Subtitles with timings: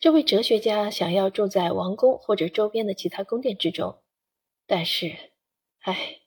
[0.00, 3.98] 这位哲学家想要住在王宫或者周边的其他宫殿之中，
[4.66, 5.14] 但是，
[5.80, 6.20] 唉，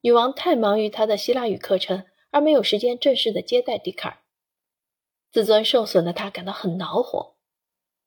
[0.00, 4.18] 女王太忙于她的希腊语课程，而没有时间正式的接待笛卡尔。
[5.30, 7.36] 自尊受损的他感到很恼火。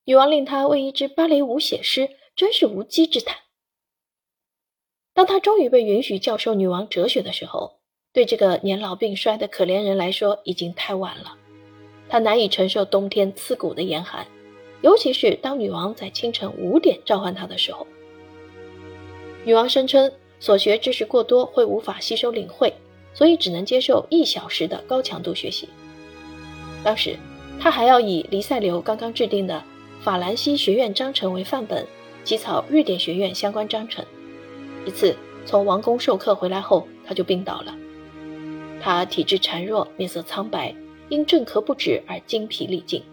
[0.04, 3.38] 女王令他为一支芭蕾舞写诗，真是无稽之谈。
[5.14, 7.80] 当他终于被允许教授女王哲学的时候，
[8.12, 11.38] 对这个年老病衰的可怜人来说已经太晚了。
[12.10, 14.28] 他难以承受冬天刺骨的严寒。
[14.82, 17.86] 尤其是当女王在清晨五点召唤他的时候，
[19.44, 22.74] 女王声称所学知识过多会无法吸收领会，
[23.14, 25.68] 所以只能接受一小时的高强度学习。
[26.84, 27.18] 当时，
[27.60, 29.62] 他还要以黎塞留刚刚制定的
[30.02, 31.86] 法兰西学院章程为范本，
[32.24, 34.06] 起草瑞典学院相关章程。
[34.86, 35.14] 一次
[35.46, 37.76] 从王宫授课回来后，他就病倒了。
[38.82, 40.74] 他体质孱弱，面色苍白，
[41.10, 43.04] 因症咳不止而精疲力尽。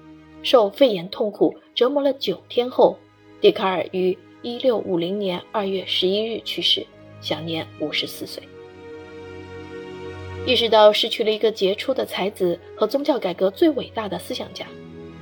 [0.47, 2.97] 受肺炎痛苦折磨了九天后，
[3.41, 6.87] 笛卡尔于一六五零年二月十一日去世，
[7.21, 8.41] 享年五十四岁。
[10.47, 14.65] 意识到失去了一个杰出的才子和宗教改革最伟大的思想家，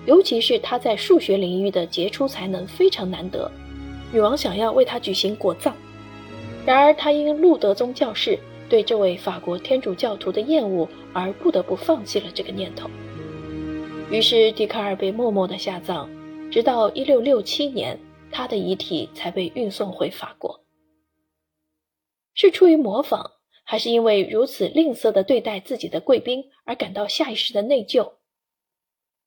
[0.04, 3.50] 尤其是他在数学领域的杰出才能非常难得，
[4.12, 5.74] 女王想要为他举行国葬。
[6.66, 8.38] 然而，他因路德宗教士
[8.68, 12.90] 对这位法国天主教徒的厌恶而不得不放弃了这个念头。
[14.10, 16.08] 于是，笛卡尔被默默地下葬，
[16.50, 17.98] 直到1667年，
[18.30, 20.64] 他的遗体才被运送回法国。
[22.34, 23.32] 是出于模仿，
[23.64, 28.12] 还是因为如此吝啬地对待自己的贵宾而感到下意识的内疚？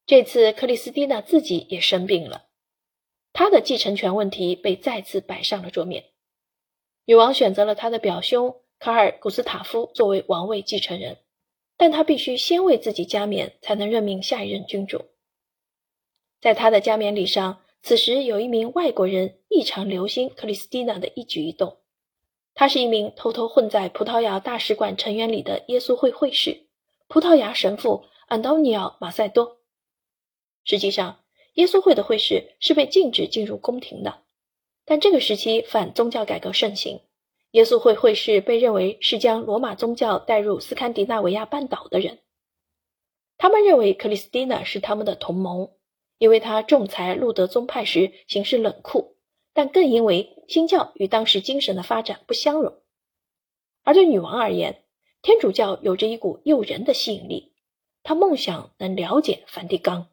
[0.06, 2.46] 这次，克里斯蒂娜自己也生病了，
[3.34, 6.06] 她的继承权问题被再次摆上了桌面。
[7.04, 11.18] 女王选择了她的表兄卡尔·古斯塔夫作为王位继承人。
[11.78, 15.06] 但他必须先为自己加冕，才能任命下一任君主。
[16.42, 21.78] 在他的加冕礼上，此时有一名外国人异常留心克里斯蒂娜的一举一动。
[22.54, 26.66] 他是一名偷偷混在葡萄牙大使馆成员里的耶稣会会士——
[27.08, 29.60] 葡萄牙神父安东尼奥·马塞多。
[30.64, 31.24] 实际上，
[31.54, 34.24] 耶稣会的会士是被禁止进入宫廷的，
[34.86, 37.00] 但这个时期反宗教改革盛行。
[37.52, 42.20] 耶稣会会士被认为是将罗马宗教带入斯堪的纳维亚半岛的人。
[43.38, 45.72] 他们认为克里斯蒂娜是他们的同盟，
[46.18, 49.18] 因为他仲裁路德宗派时行事冷酷，
[49.54, 52.82] 但更因为新教与当时精神的发展不相容。
[53.84, 54.84] 而对女王而言，
[55.22, 57.54] 天主教有着一股诱人的吸引力，
[58.04, 60.10] 她梦想能了解梵蒂冈。